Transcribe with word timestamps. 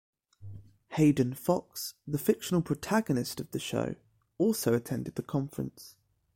Hayden 0.93 1.35
Fox, 1.35 1.93
the 2.07 2.17
fictional 2.17 2.63
protagonist 2.63 3.39
of 3.39 3.51
the 3.51 3.59
show, 3.59 3.93
also 4.39 4.73
attended 4.73 5.13
the 5.13 5.21
conference. 5.21 5.95